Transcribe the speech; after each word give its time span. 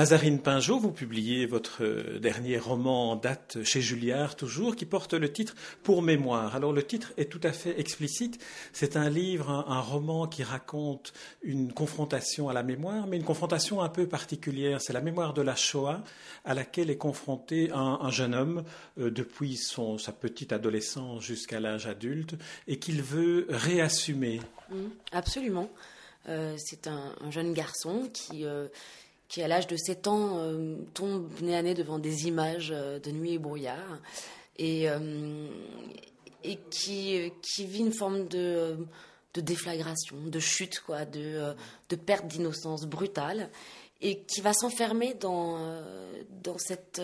Mazarine 0.00 0.40
Pinjot, 0.40 0.78
vous 0.78 0.92
publiez 0.92 1.44
votre 1.44 1.84
dernier 2.20 2.56
roman 2.56 3.10
en 3.10 3.16
date 3.16 3.58
chez 3.64 3.82
Julliard 3.82 4.34
toujours, 4.34 4.74
qui 4.74 4.86
porte 4.86 5.12
le 5.12 5.30
titre 5.30 5.54
Pour 5.82 6.00
mémoire. 6.00 6.56
Alors 6.56 6.72
le 6.72 6.82
titre 6.82 7.12
est 7.18 7.30
tout 7.30 7.40
à 7.42 7.52
fait 7.52 7.78
explicite. 7.78 8.42
C'est 8.72 8.96
un 8.96 9.10
livre, 9.10 9.50
un, 9.50 9.80
roman 9.82 10.26
qui 10.26 10.42
raconte 10.42 11.12
une 11.42 11.74
confrontation 11.74 12.48
à 12.48 12.54
la 12.54 12.62
mémoire, 12.62 13.06
mais 13.08 13.18
une 13.18 13.24
confrontation 13.24 13.82
un 13.82 13.90
peu 13.90 14.08
particulière. 14.08 14.80
C'est 14.80 14.94
la 14.94 15.02
mémoire 15.02 15.34
de 15.34 15.42
la 15.42 15.54
Shoah 15.54 16.02
à 16.46 16.54
laquelle 16.54 16.88
est 16.88 16.96
confronté 16.96 17.70
un, 17.70 18.10
jeune 18.10 18.34
homme 18.34 18.64
euh, 18.98 19.10
depuis 19.10 19.58
son, 19.58 19.98
sa 19.98 20.12
petite 20.12 20.54
adolescence 20.54 21.22
jusqu'à 21.22 21.60
l'âge 21.60 21.86
adulte 21.86 22.36
et 22.66 22.78
qu'il 22.78 23.02
veut 23.02 23.44
réassumer. 23.50 24.40
Mmh, 24.70 24.76
absolument. 25.12 25.68
Euh, 26.28 26.54
c'est 26.58 26.86
un, 26.86 27.14
jeune 27.30 27.54
garçon 27.54 28.08
qui, 28.12 28.44
euh, 28.44 28.68
qui 29.30 29.42
à 29.42 29.48
l'âge 29.48 29.66
de 29.66 29.76
7 29.76 30.08
ans, 30.08 30.38
euh, 30.38 30.74
tombe 30.92 31.30
nez 31.40 31.56
à 31.56 31.62
nez 31.62 31.72
devant 31.74 31.98
des 31.98 32.26
images 32.26 32.68
de 32.68 33.10
nuit 33.10 33.34
et 33.34 33.38
brouillard, 33.38 34.00
et, 34.58 34.88
et 36.44 36.58
qui, 36.70 37.32
qui 37.40 37.64
vit 37.64 37.78
une 37.78 37.94
forme 37.94 38.28
de, 38.28 38.76
de 39.32 39.40
déflagration, 39.40 40.18
de 40.26 40.38
chute, 40.38 40.80
quoi, 40.80 41.06
de, 41.06 41.54
de 41.88 41.96
perte 41.96 42.26
d'innocence 42.26 42.84
brutale, 42.84 43.48
et 44.02 44.20
qui 44.24 44.42
va 44.42 44.52
s'enfermer 44.52 45.14
dans, 45.14 45.80
dans, 46.42 46.58
cette, 46.58 47.00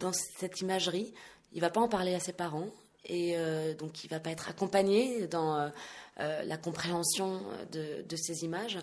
dans 0.00 0.12
cette 0.12 0.60
imagerie. 0.60 1.14
Il 1.54 1.62
va 1.62 1.70
pas 1.70 1.80
en 1.80 1.88
parler 1.88 2.14
à 2.14 2.20
ses 2.20 2.34
parents, 2.34 2.68
et 3.06 3.36
donc 3.78 4.04
il 4.04 4.10
va 4.10 4.20
pas 4.20 4.30
être 4.30 4.50
accompagné 4.50 5.26
dans 5.28 5.70
euh, 6.18 6.42
la 6.44 6.56
compréhension 6.56 7.42
de, 7.72 8.16
ces 8.16 8.42
images. 8.42 8.78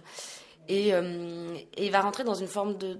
Euh, 0.70 1.58
et, 1.78 1.86
il 1.86 1.92
va 1.92 2.02
rentrer 2.02 2.24
dans 2.24 2.34
une 2.34 2.48
forme 2.48 2.78
de, 2.78 3.00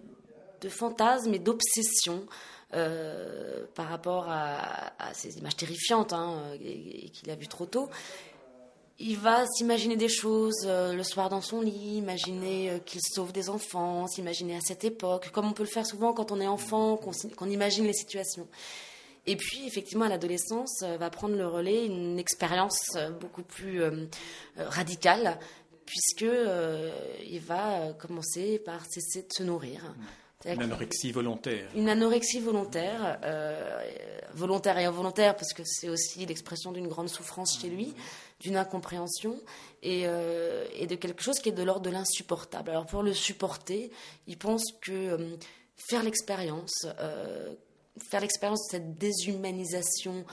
fantasme 0.70 1.34
et 1.34 1.40
d'obsession 1.40 2.26
euh, 2.74 3.66
par 3.76 3.90
rapport 3.90 4.28
à, 4.30 4.94
ces 5.14 5.38
images 5.38 5.58
terrifiantes 5.58 6.14
hein, 6.14 6.42
et, 6.64 7.10
qu'il 7.10 7.30
a 7.30 7.36
vues 7.36 7.48
trop 7.48 7.66
tôt. 7.66 7.90
Il 9.00 9.18
va 9.18 9.46
s'imaginer 9.48 9.98
des 9.98 10.08
choses 10.08 10.66
le 10.66 11.04
soir 11.04 11.28
dans 11.28 11.42
son 11.42 11.62
lit, 11.62 11.98
imaginer 11.98 12.80
qu'il 12.86 13.02
sauve 13.02 13.34
des 13.34 13.50
enfants, 13.50 14.08
s'imaginer 14.08 14.56
à 14.56 14.62
cette 14.62 14.86
époque, 14.86 15.32
comme 15.32 15.48
on 15.48 15.54
peut 15.54 15.64
le 15.64 15.70
faire 15.70 15.86
souvent 15.86 16.14
quand 16.14 16.32
on 16.32 16.40
est 16.40 16.48
enfant, 16.48 16.98
qu'on 16.98 17.50
imagine 17.50 17.86
les 17.86 17.94
situations. 17.94 18.48
Et 19.26 19.38
puis, 19.38 19.66
effectivement, 19.66 20.06
à 20.06 20.10
l'adolescence, 20.10 20.82
euh, 20.84 20.98
va 20.98 21.10
prendre 21.10 21.36
le 21.36 21.48
relais 21.48 21.86
une 21.86 22.20
expérience 22.20 22.82
euh, 22.96 23.10
beaucoup 23.10 23.44
plus 23.44 23.82
euh, 23.82 24.06
radicale, 24.58 25.40
puisque 25.94 26.26
il 27.24 27.40
va 27.40 27.94
commencer 28.00 28.58
par 28.58 28.84
cesser 28.84 29.22
de 29.22 29.32
se 29.32 29.44
nourrir. 29.44 29.94
Une 30.44 30.64
anorexie 30.64 31.12
volontaire. 31.12 31.70
Une 31.76 31.88
anorexie 31.88 32.40
volontaire, 32.40 33.20
volontaire 34.34 34.80
et 34.80 34.86
involontaire, 34.86 35.36
parce 35.36 35.54
que 35.54 35.62
c'est 35.64 35.90
aussi 35.90 36.26
l'expression 36.26 36.72
d'une 36.72 36.88
grande 36.88 37.10
souffrance 37.10 37.60
chez 37.62 37.70
lui, 37.70 37.94
d'une 38.40 38.58
incompréhension 38.58 39.40
et, 39.84 40.02
et, 40.02 40.88
de 40.88 40.96
quelque 40.96 41.22
chose 41.22 41.38
qui 41.38 41.50
est 41.50 41.54
de 41.54 41.62
l'ordre 41.62 41.84
de 41.84 41.92
l'insupportable. 41.92 42.72
Alors 42.72 42.88
pour 42.88 43.04
le 43.04 43.14
supporter, 43.14 43.92
il 44.26 44.40
pense 44.40 44.64
que 44.82 45.38
faire 45.78 46.02
l'expérience, 46.02 46.88
faire 48.10 48.20
l'expérience 48.20 48.66
de 48.66 48.72
cette 48.72 48.98
déshumanisation 48.98 50.26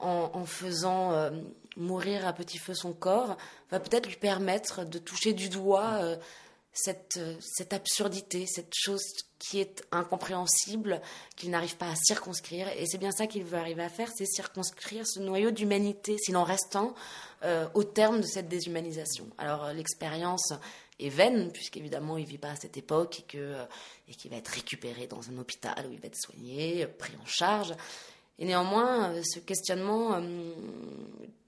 en, 0.00 0.44
faisant 0.44 1.12
euh, 1.12 1.30
mourir 1.76 2.26
à 2.26 2.32
petit 2.32 2.58
feu 2.58 2.74
son 2.74 2.92
corps 2.92 3.36
va 3.70 3.80
peut-être 3.80 4.06
lui 4.06 4.16
permettre 4.16 4.84
de 4.84 4.98
toucher 4.98 5.32
du 5.32 5.48
doigt 5.48 5.98
euh, 6.02 6.16
cette, 6.72 7.16
euh, 7.18 7.34
cette 7.40 7.72
absurdité, 7.72 8.46
cette 8.46 8.72
chose 8.74 9.02
qui 9.38 9.60
est 9.60 9.82
incompréhensible, 9.90 11.00
qu'il 11.36 11.50
n'arrive 11.50 11.76
pas 11.76 11.90
à 11.90 11.96
circonscrire. 11.96 12.68
Et 12.76 12.86
c'est 12.86 12.98
bien 12.98 13.10
ça 13.12 13.26
qu'il 13.26 13.44
veut 13.44 13.58
arriver 13.58 13.82
à 13.82 13.88
faire, 13.88 14.10
c'est 14.14 14.26
circonscrire 14.26 15.06
ce 15.06 15.20
noyau 15.20 15.50
d'humanité, 15.50 16.16
s'il 16.18 16.36
en 16.36 16.44
reste 16.44 16.76
un, 16.76 16.94
au 17.74 17.84
terme 17.84 18.20
de 18.20 18.26
cette 18.26 18.48
déshumanisation. 18.48 19.26
Alors 19.38 19.72
l'expérience 19.72 20.52
est 20.98 21.08
vaine, 21.08 21.50
puisqu'évidemment 21.52 22.18
il 22.18 22.24
ne 22.24 22.28
vit 22.28 22.38
pas 22.38 22.50
à 22.50 22.56
cette 22.56 22.76
époque 22.76 23.20
et 23.20 23.22
que 23.22 23.56
et 24.08 24.14
qui 24.14 24.28
va 24.28 24.36
être 24.36 24.48
récupéré 24.48 25.06
dans 25.06 25.30
un 25.30 25.38
hôpital 25.38 25.86
où 25.88 25.92
il 25.92 26.00
va 26.00 26.08
être 26.08 26.20
soigné, 26.20 26.86
pris 26.86 27.14
en 27.22 27.26
charge. 27.26 27.74
Et 28.40 28.46
néanmoins, 28.46 29.12
euh, 29.12 29.22
ce 29.22 29.38
questionnement 29.38 30.14
euh, 30.14 30.54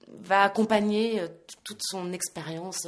va 0.07 0.43
accompagner 0.43 1.19
euh, 1.19 1.27
toute 1.63 1.81
son 1.81 2.13
expérience 2.13 2.87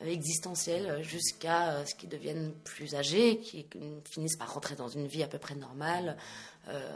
existentielle 0.00 1.02
jusqu'à 1.02 1.84
ce 1.84 1.94
qu'il 1.94 2.08
devienne 2.08 2.54
plus 2.64 2.94
âgé, 2.94 3.38
qu'il 3.38 3.66
finisse 4.08 4.36
par 4.36 4.54
rentrer 4.54 4.74
dans 4.74 4.88
une 4.88 5.06
vie 5.06 5.22
à 5.22 5.28
peu 5.28 5.36
près 5.36 5.54
normale, 5.54 6.16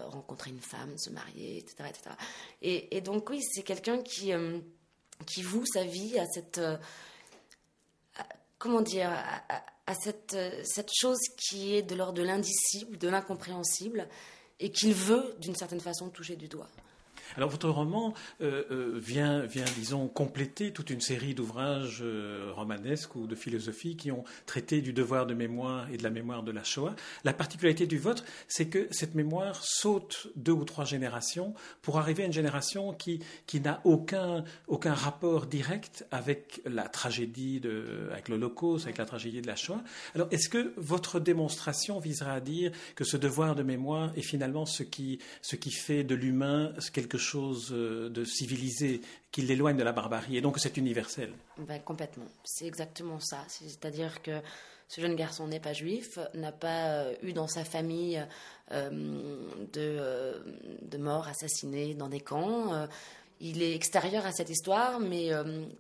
rencontrer 0.06 0.48
une 0.48 0.62
femme, 0.62 0.96
se 0.96 1.10
marier, 1.10 1.58
etc. 1.58 1.90
etc. 1.90 2.16
Et, 2.62 3.02
donc 3.02 3.28
oui, 3.28 3.42
c'est 3.42 3.62
quelqu'un 3.62 3.98
qui, 3.98 4.32
qui 5.26 5.42
voue 5.42 5.66
sa 5.66 5.84
vie 5.84 6.18
à 6.18 6.24
cette... 6.24 6.62
comment 8.56 8.80
dire 8.80 9.10
à 9.86 9.94
cette, 9.94 10.38
cette 10.64 10.90
chose 10.98 11.20
qui 11.36 11.76
est 11.76 11.82
de 11.82 11.94
l'ordre 11.94 12.14
de 12.14 12.22
l'indicible, 12.22 12.96
de 12.96 13.08
l'incompréhensible, 13.08 14.08
et 14.60 14.70
qu'il 14.70 14.94
veut, 14.94 15.36
d'une 15.40 15.56
certaine 15.56 15.80
façon, 15.80 16.08
toucher 16.10 16.36
du 16.36 16.48
doigt. 16.48 16.68
Alors 17.36 17.50
votre 17.50 17.68
roman 17.68 18.14
euh, 18.40 18.64
euh, 18.70 18.92
vient, 18.96 19.40
vient, 19.40 19.64
disons, 19.76 20.08
compléter 20.08 20.72
toute 20.72 20.90
une 20.90 21.00
série 21.00 21.34
d'ouvrages 21.34 22.00
euh, 22.02 22.52
romanesques 22.54 23.16
ou 23.16 23.26
de 23.26 23.34
philosophie 23.34 23.96
qui 23.96 24.10
ont 24.10 24.24
traité 24.46 24.80
du 24.80 24.92
devoir 24.92 25.26
de 25.26 25.34
mémoire 25.34 25.88
et 25.90 25.96
de 25.96 26.02
la 26.02 26.10
mémoire 26.10 26.42
de 26.42 26.52
la 26.52 26.64
Shoah. 26.64 26.94
La 27.24 27.32
particularité 27.32 27.86
du 27.86 27.98
vôtre, 27.98 28.24
c'est 28.48 28.66
que 28.66 28.88
cette 28.90 29.14
mémoire 29.14 29.60
saute 29.62 30.28
deux 30.36 30.52
ou 30.52 30.64
trois 30.64 30.84
générations 30.84 31.54
pour 31.82 31.98
arriver 31.98 32.22
à 32.22 32.26
une 32.26 32.32
génération 32.32 32.92
qui, 32.92 33.20
qui 33.46 33.60
n'a 33.60 33.80
aucun, 33.84 34.44
aucun 34.68 34.94
rapport 34.94 35.46
direct 35.46 36.06
avec 36.10 36.62
la 36.64 36.88
tragédie, 36.88 37.60
de, 37.60 38.08
avec 38.12 38.28
l'Holocauste, 38.28 38.84
avec 38.84 38.98
la 38.98 39.06
tragédie 39.06 39.42
de 39.42 39.46
la 39.46 39.56
Shoah. 39.56 39.82
Alors 40.14 40.28
est-ce 40.30 40.48
que 40.48 40.72
votre 40.76 41.20
démonstration 41.20 41.98
visera 41.98 42.32
à 42.32 42.40
dire 42.40 42.70
que 42.94 43.04
ce 43.04 43.16
devoir 43.16 43.54
de 43.54 43.62
mémoire 43.62 44.12
est 44.16 44.22
finalement 44.22 44.66
ce 44.66 44.82
qui, 44.82 45.18
ce 45.42 45.56
qui 45.56 45.72
fait 45.72 46.04
de 46.04 46.14
l'humain 46.14 46.72
quelque 46.92 47.13
chose 47.18 47.44
chose 47.44 47.70
euh, 47.72 48.08
de 48.08 48.24
civilisé 48.24 49.00
qui 49.30 49.42
l'éloigne 49.42 49.76
de 49.76 49.82
la 49.82 49.92
barbarie, 49.92 50.36
et 50.36 50.40
donc 50.40 50.58
c'est 50.58 50.76
universel. 50.76 51.32
Ben, 51.58 51.80
complètement, 51.80 52.26
c'est 52.44 52.66
exactement 52.66 53.20
ça. 53.20 53.38
C'est-à-dire 53.48 54.22
que 54.22 54.40
ce 54.88 55.00
jeune 55.00 55.16
garçon 55.16 55.48
n'est 55.48 55.60
pas 55.60 55.72
juif, 55.72 56.18
n'a 56.34 56.52
pas 56.52 56.86
euh, 56.86 57.14
eu 57.22 57.32
dans 57.32 57.48
sa 57.48 57.64
famille 57.64 58.24
euh, 58.72 58.90
de, 59.72 60.42
de 60.82 60.98
morts 60.98 61.28
assassinés 61.28 61.94
dans 61.94 62.08
des 62.08 62.20
camps. 62.20 62.86
Il 63.44 63.62
est 63.62 63.74
extérieur 63.74 64.26
à 64.26 64.32
cette 64.32 64.50
histoire, 64.50 65.00
mais 65.00 65.30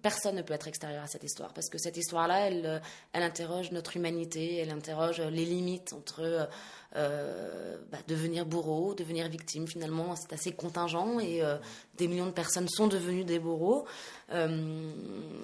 personne 0.02 0.36
ne 0.36 0.42
peut 0.42 0.54
être 0.54 0.68
extérieur 0.68 1.02
à 1.02 1.06
cette 1.06 1.24
histoire, 1.24 1.52
parce 1.54 1.68
que 1.68 1.78
cette 1.78 1.96
histoire-là, 1.96 2.48
elle, 2.48 2.82
elle 3.12 3.22
interroge 3.22 3.72
notre 3.72 3.96
humanité, 3.96 4.56
elle 4.58 4.70
interroge 4.70 5.20
les 5.20 5.44
limites 5.44 5.92
entre 5.92 6.48
euh, 6.96 7.76
bah, 7.90 7.98
devenir 8.06 8.46
bourreau, 8.46 8.94
devenir 8.94 9.28
victime. 9.28 9.66
Finalement, 9.66 10.14
c'est 10.14 10.32
assez 10.32 10.52
contingent 10.52 11.18
et 11.18 11.42
euh, 11.42 11.56
des 11.98 12.06
millions 12.06 12.26
de 12.26 12.30
personnes 12.30 12.68
sont 12.68 12.86
devenues 12.86 13.24
des 13.24 13.40
bourreaux, 13.40 13.84
euh, 14.32 14.92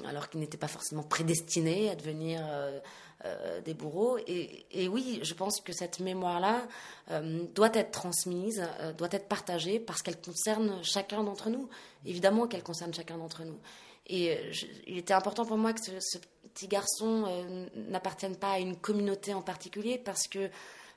alors 0.07 0.29
qu'ils 0.29 0.39
n'étaient 0.39 0.57
pas 0.57 0.69
forcément 0.69 1.03
prédestinés 1.03 1.91
à 1.91 1.97
devenir 1.97 2.41
des 3.65 3.75
bourreaux. 3.75 4.19
Et, 4.27 4.89
oui, 4.89 5.21
je 5.23 5.35
pense 5.35 5.61
que 5.61 5.73
cette 5.73 6.01
mémoire-là 6.01 6.67
doit 7.55 7.71
être 7.75 7.91
transmise, 7.91 8.67
doit 8.97 9.09
être 9.11 9.29
partagée 9.29 9.79
parce 9.79 10.03
qu'elle 10.03 10.21
concerne 10.21 10.83
chacun 10.83 11.23
d'entre 11.23 11.51
nous. 11.51 11.69
Évidemment 12.07 12.47
qu'elle 12.47 12.63
concerne 12.63 12.95
chacun 12.95 13.19
d'entre 13.19 13.45
nous. 13.45 13.59
Et 14.07 14.39
il 14.87 14.99
était 14.99 15.15
important 15.15 15.45
pour 15.45 15.57
moi 15.57 15.73
que 15.73 15.81
ce 15.81 16.19
petit 16.55 16.67
garçon 16.69 17.27
n'appartienne 17.75 18.37
pas 18.37 18.53
à 18.53 18.59
une 18.59 18.77
communauté 18.77 19.35
en 19.35 19.43
particulier 19.43 19.99
parce 19.99 20.27
que 20.27 20.51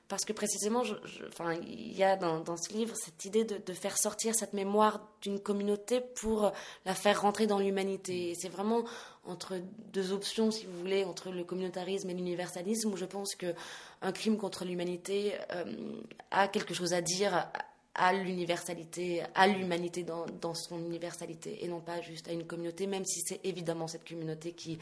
parce 0.08 0.24
que 0.24 0.32
précisément, 0.32 0.82
enfin, 1.28 1.54
il 1.54 1.92
y 1.96 2.02
a 2.02 2.16
dans, 2.16 2.56
ce 2.56 2.72
livre 2.72 2.94
cette 2.94 3.24
idée 3.24 3.44
de, 3.44 3.72
faire 3.72 3.96
sortir 3.96 4.34
cette 4.34 4.52
mémoire 4.52 5.00
d'une 5.22 5.40
communauté 5.40 6.00
pour 6.00 6.52
la 6.84 6.94
faire 6.94 7.22
rentrer 7.22 7.46
dans 7.46 7.58
l'humanité. 7.58 8.34
c'est 8.38 8.48
vraiment 8.48 8.84
entre 9.24 9.54
deux 9.92 10.12
options, 10.12 10.50
si 10.50 10.66
vous 10.66 10.78
voulez, 10.78 11.04
entre 11.04 11.30
le 11.30 11.44
communautarisme 11.44 12.10
et 12.10 12.14
l'universalisme, 12.14 12.92
où 12.92 12.96
je 12.96 13.06
pense 13.06 13.34
que 13.34 13.54
un 14.02 14.12
crime 14.12 14.36
contre 14.36 14.66
l'humanité 14.66 15.32
euh, 15.52 15.64
a 16.30 16.48
quelque 16.48 16.74
chose 16.74 16.92
à 16.92 17.00
dire 17.00 17.48
à 17.94 18.12
l'universalité, 18.12 19.22
à 19.34 19.46
l'humanité 19.46 20.02
dans, 20.02 20.26
dans, 20.40 20.52
son 20.52 20.78
universalité, 20.78 21.64
et 21.64 21.68
non 21.68 21.80
pas 21.80 22.00
juste 22.00 22.28
à 22.28 22.32
une 22.32 22.44
communauté, 22.44 22.86
même 22.86 23.04
si 23.04 23.20
c'est 23.20 23.40
évidemment 23.44 23.86
cette 23.86 24.06
communauté 24.06 24.52
qui, 24.52 24.78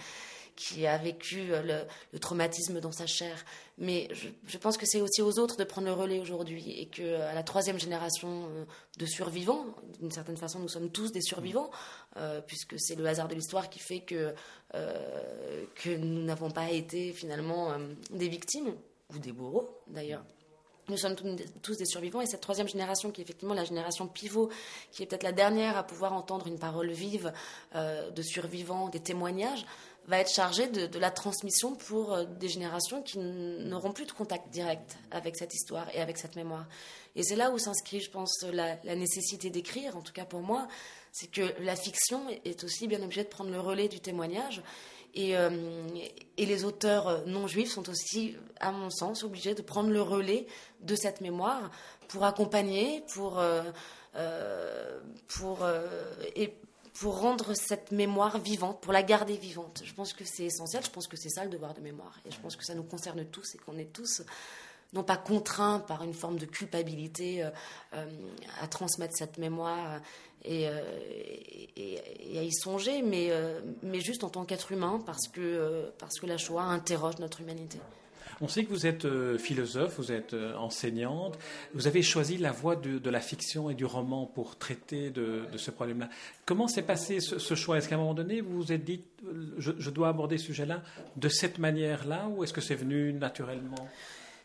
qui 0.57 0.87
a 0.87 0.97
vécu 0.99 1.53
euh, 1.53 1.85
le, 2.13 2.19
traumatisme 2.19 2.81
dans 2.81 2.93
sa 2.93 3.07
chair. 3.07 3.45
Mais 3.79 4.09
je, 4.13 4.59
pense 4.59 4.77
que 4.77 4.87
c'est 4.87 5.01
aussi 5.01 5.23
aux 5.23 5.39
autres 5.39 5.57
de 5.57 5.65
prendre 5.65 5.87
le 5.87 5.93
relais 5.93 6.19
aujourd'hui 6.19 6.71
et 6.79 6.87
que 6.87 7.03
euh, 7.03 7.31
à 7.31 7.35
la 7.35 7.43
troisième 7.43 7.79
génération 7.79 8.49
euh, 8.49 8.65
de 8.99 9.07
survivants, 9.07 9.67
d'une 10.01 10.11
certaine 10.11 10.37
façon, 10.37 10.59
nous 10.59 10.69
sommes 10.69 10.91
tous 10.91 11.13
des 11.13 11.23
survivants, 11.23 11.71
puisque 12.47 12.75
c'est 12.79 12.95
le 12.95 13.07
hasard 13.07 13.27
de 13.27 13.35
l'histoire 13.35 13.71
qui 13.71 13.79
fait 13.79 14.01
que, 14.01 14.35
que 14.73 15.97
nous 15.97 16.23
n'avons 16.23 16.51
pas 16.51 16.71
été 16.71 17.13
finalement 17.13 17.75
des 18.11 18.29
victimes. 18.29 18.75
ou 19.15 19.19
des 19.19 19.33
bourreaux 19.33 19.81
d'ailleurs. 19.87 20.23
Nous 20.89 20.97
sommes 20.97 21.15
tous 21.63 21.77
des 21.77 21.87
survivants 21.87 22.21
et 22.21 22.27
cette 22.27 22.41
troisième 22.41 22.67
génération, 22.67 23.13
qui 23.13 23.21
est 23.21 23.25
effectivement 23.25 23.55
la 23.55 23.65
génération 23.65 24.09
pivot, 24.09 24.51
qui 24.91 25.05
est 25.05 25.07
peut-être 25.07 25.23
la 25.23 25.33
dernière 25.33 25.77
à 25.77 25.85
pouvoir 25.85 26.13
entendre 26.13 26.49
une 26.49 26.59
parole 26.59 26.91
vive 26.91 27.33
euh, 27.77 28.11
de 28.11 28.23
survivants, 28.23 28.89
des 28.89 28.99
témoignages, 28.99 29.65
va 30.07 30.19
être 30.19 30.31
chargée 30.31 30.69
de, 30.69 30.99
la 30.99 31.11
transmission 31.11 31.75
pour 31.75 32.13
euh, 32.13 32.25
des 32.25 32.49
générations 32.49 33.03
qui 33.03 33.19
n'auront 33.19 33.93
plus 33.93 34.07
de 34.07 34.13
contact 34.13 34.49
direct 34.51 34.97
avec 35.11 35.37
cette 35.37 35.55
histoire 35.55 35.89
et 35.95 36.01
avec 36.01 36.19
cette 36.19 36.37
mémoire. 36.37 36.67
Et 37.15 37.23
c'est 37.23 37.37
là 37.37 37.51
où 37.51 37.59
s'inscrit, 37.59 38.01
je 38.01 38.11
pense, 38.11 38.43
la, 38.53 38.77
nécessité 38.97 39.51
d'écrire, 39.51 39.97
en 39.97 40.03
tout 40.03 40.13
cas 40.13 40.25
pour 40.25 40.41
moi, 40.41 40.67
c'est 41.13 41.31
que 41.31 41.55
la 41.61 41.77
fiction 41.77 42.23
est 42.45 42.65
aussi 42.65 42.89
bien 42.89 43.03
obligée 43.03 43.25
de 43.25 43.29
prendre 43.29 43.51
le 43.51 43.61
relais 43.61 43.89
du 43.89 44.01
témoignage 44.01 44.63
euh, 45.19 45.89
et, 46.39 46.47
les 46.47 46.65
auteurs 46.65 47.27
non 47.27 47.47
juifs 47.47 47.71
sont 47.71 47.89
aussi, 47.91 48.37
à 48.61 48.73
mon 48.73 48.91
sens, 48.91 49.25
obligés 49.25 49.55
de 49.55 49.63
prendre 49.63 49.91
le 49.91 50.01
relais 50.01 50.47
de 50.81 50.95
cette 50.95 51.21
mémoire 51.21 51.71
pour 52.09 52.25
accompagner, 52.25 53.03
pour, 53.13 53.39
euh, 53.39 53.63
euh, 54.17 55.01
pour, 55.29 55.67
pour 57.03 57.19
rendre 57.19 57.55
cette 57.55 57.91
mémoire 57.91 58.39
vivante, 58.39 58.81
pour 58.81 58.93
la 58.93 59.03
garder 59.03 59.37
vivante. 59.37 59.83
Je 59.85 59.93
pense 59.93 60.13
que 60.13 60.25
c'est 60.25 60.45
essentiel, 60.45 60.85
je 60.85 60.91
pense 60.91 61.09
que 61.09 61.17
c'est 61.17 61.31
ça 61.31 61.43
le 61.43 61.51
devoir 61.51 61.75
de 61.75 61.81
mémoire. 61.81 62.17
Et 62.25 62.31
je 62.31 62.39
pense 62.39 62.55
que 62.55 62.65
ça 62.65 62.75
nous 62.75 62.85
concerne 62.85 63.25
tous 63.25 63.57
et 63.57 63.59
qu'on 63.59 63.77
est 63.77 63.93
tous 63.93 64.23
non 64.93 65.03
pas 65.03 65.17
contraints 65.17 65.81
par 65.81 66.05
une 66.05 66.15
forme 66.15 66.39
de 66.39 66.47
culpabilité 66.47 67.43
à 67.93 68.69
transmettre 68.69 69.17
cette 69.17 69.39
mémoire 69.39 70.01
euh, 70.49 70.81
et, 71.77 72.39
à 72.39 72.43
y 72.43 72.53
songer, 72.53 73.03
mais, 73.03 73.29
euh, 73.31 73.61
mais 73.83 74.01
juste 74.01 74.25
en 74.25 74.31
tant 74.31 74.45
qu'être 74.45 74.73
humain, 74.73 75.01
parce 75.05 75.29
que, 75.29 75.41
euh, 75.41 75.91
parce 75.99 76.19
que 76.19 76.27
la 76.27 76.37
Shoah 76.37 76.65
interroge 76.65 77.19
notre 77.19 77.41
humanité. 77.41 77.79
On 78.43 78.49
sait 78.49 78.65
que 78.65 78.71
vous 78.71 78.87
êtes 78.87 79.07
philosophe, 79.39 79.95
vous 79.99 80.13
êtes 80.13 80.35
enseignante. 80.59 81.39
Vous 81.75 81.87
avez 81.87 82.03
choisi 82.03 82.37
la 82.37 82.53
voie 82.53 82.77
de, 82.77 83.09
la 83.09 83.21
fiction 83.21 83.71
et 83.71 83.75
du 83.75 83.85
roman 83.85 84.27
pour 84.27 84.59
traiter 84.59 85.11
de, 85.11 85.45
ce 85.57 85.71
problème-là. 85.71 86.09
Comment 86.45 86.69
s'est 86.69 86.83
passé 86.83 87.21
ce, 87.21 87.55
choix? 87.55 87.79
Est-ce 87.79 87.89
qu'à 87.89 87.95
un 87.95 87.99
moment 87.99 88.15
donné, 88.15 88.41
vous 88.41 88.57
vous 88.57 88.73
êtes 88.73 88.85
dit, 88.85 89.03
je, 89.59 89.73
je 89.79 89.91
dois 89.91 90.09
aborder 90.09 90.39
ce 90.39 90.47
sujet-là 90.47 90.83
de 91.17 91.29
cette 91.29 91.59
manière-là, 91.59 92.29
ou 92.29 92.43
est-ce 92.45 92.53
que 92.53 92.61
c'est 92.61 92.75
venu 92.75 93.13
naturellement? 93.13 93.89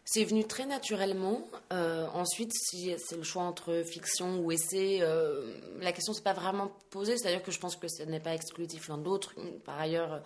C'est 0.09 0.23
venu 0.23 0.45
très 0.45 0.65
naturellement. 0.65 1.45
Euh, 1.73 2.07
ensuite, 2.13 2.53
si 2.53 2.95
c'est 2.97 3.17
le 3.17 3.23
choix 3.23 3.43
entre 3.43 3.83
fiction 3.85 4.39
ou 4.39 4.53
essai, 4.53 4.99
euh, 5.01 5.53
la 5.81 5.91
question 5.91 6.13
s'est 6.13 6.21
pas 6.21 6.31
vraiment 6.31 6.71
posée. 6.91 7.17
C'est-à-dire 7.17 7.43
que 7.43 7.51
je 7.51 7.59
pense 7.59 7.75
que 7.75 7.89
ce 7.89 8.03
n'est 8.03 8.21
pas 8.21 8.33
exclusif 8.33 8.87
l'un 8.87 8.97
de 8.99 9.03
l'autre. 9.03 9.35
Par 9.65 9.77
ailleurs, 9.77 10.23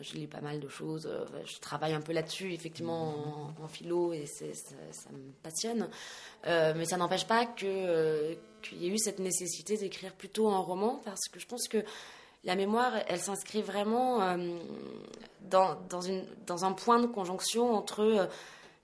je 0.00 0.14
lis 0.14 0.26
pas 0.26 0.40
mal 0.40 0.60
de 0.60 0.68
choses. 0.68 1.06
Euh, 1.06 1.24
je 1.44 1.58
travaille 1.60 1.92
un 1.92 2.00
peu 2.00 2.12
là-dessus, 2.12 2.52
effectivement, 2.52 3.52
en, 3.62 3.68
philo, 3.68 4.12
et 4.12 4.26
ça, 4.26 4.46
ça, 4.92 5.10
me 5.12 5.32
passionne. 5.42 5.88
mais 6.44 6.84
ça 6.84 6.96
n'empêche 6.96 7.26
pas 7.26 7.46
qu'il 7.46 7.68
y 7.68 8.86
ait 8.86 8.88
eu 8.88 8.98
cette 8.98 9.18
nécessité 9.18 9.76
d'écrire 9.76 10.12
plutôt 10.14 10.48
un 10.48 10.58
roman, 10.58 11.00
parce 11.04 11.28
que 11.28 11.38
je 11.38 11.46
pense 11.46 11.68
que 11.68 11.84
la 12.44 12.56
mémoire, 12.56 12.92
elle 13.08 13.20
s'inscrit 13.20 13.62
vraiment 13.62 14.36
dans, 15.42 15.76
dans, 15.88 16.00
une, 16.00 16.24
dans 16.46 16.64
un 16.64 16.72
point 16.72 17.00
de 17.00 17.06
conjonction 17.06 17.74
entre 17.74 18.28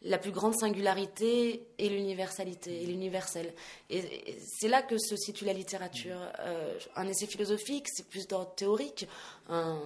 la 0.06 0.18
plus 0.18 0.30
grande 0.30 0.54
singularité 0.54 1.66
et 1.78 1.88
l'universalité, 1.88 2.82
et 2.82 2.86
l'universel. 2.86 3.52
Et, 3.90 4.38
c'est 4.46 4.68
là 4.68 4.82
que 4.82 4.98
se 4.98 5.16
situe 5.16 5.44
la 5.44 5.52
littérature. 5.52 6.18
Euh, 6.40 6.78
un 6.94 7.06
essai 7.08 7.26
philosophique, 7.26 7.86
c'est 7.92 8.06
plus 8.06 8.28
d'ordre 8.28 8.54
théorique. 8.54 9.08
Un, 9.48 9.80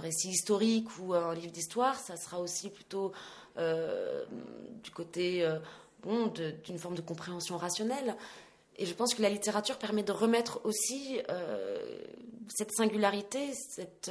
récit 0.00 0.28
historique 0.28 0.88
ou 0.98 1.14
un 1.14 1.34
livre 1.34 1.52
d'histoire, 1.52 1.98
ça 1.98 2.16
sera 2.16 2.40
aussi 2.40 2.68
plutôt 2.68 3.12
euh, 3.56 4.24
du 4.82 4.90
côté 4.90 5.42
euh, 5.42 5.58
bon, 6.02 6.26
d'une 6.64 6.78
forme 6.78 6.94
de 6.94 7.00
compréhension 7.00 7.56
rationnelle. 7.56 8.16
Et 8.76 8.86
je 8.86 8.94
pense 8.94 9.14
que 9.14 9.22
la 9.22 9.30
littérature 9.30 9.78
permet 9.78 10.02
de 10.02 10.12
remettre 10.12 10.60
aussi 10.64 11.20
cette 12.48 12.72
singularité, 12.72 13.52
cette, 13.54 14.10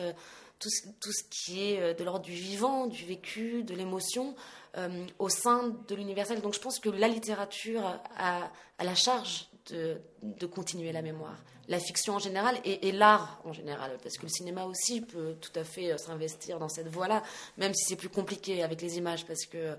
tout, 0.63 1.12
ce 1.12 1.24
qui 1.30 1.62
est 1.62 1.94
de 1.94 2.04
l'ordre 2.04 2.25
du 2.25 2.33
vivant, 2.33 2.88
du 2.88 3.06
vécu, 3.06 3.63
de 3.63 3.75
l'émotion, 3.75 4.36
euh, 4.75 5.06
au 5.19 5.30
sein 5.30 5.71
de 5.88 5.94
l'universel. 5.94 6.42
Donc 6.42 6.56
je 6.56 6.60
pense 6.60 6.80
que 6.80 6.89
la 6.89 7.07
littérature 7.07 7.86
a, 8.18 8.50
la 8.80 8.95
charge 8.95 9.48
de, 9.69 10.01
continuer 10.48 10.92
la 10.92 11.04
mémoire. 11.04 11.38
La 11.68 11.80
fiction 11.80 12.15
en 12.15 12.19
général 12.19 12.57
et, 12.65 12.92
l'art 12.92 13.39
en 13.45 13.54
général, 13.54 13.98
parce 14.01 14.18
que 14.18 14.24
le 14.24 14.30
cinéma 14.30 14.65
aussi 14.65 15.01
peut 15.01 15.36
tout 15.39 15.51
à 15.57 15.63
fait 15.63 15.92
euh, 15.92 15.98
s'investir 15.98 16.57
dans 16.57 16.69
cette 16.69 16.88
voie-là, 16.88 17.21
même 17.57 17.75
si 17.75 17.86
c'est 17.86 17.95
plus 17.95 18.10
compliqué 18.10 18.63
avec 18.63 18.81
les 18.81 18.98
images, 18.98 19.27
parce 19.27 19.45
que 19.45 19.77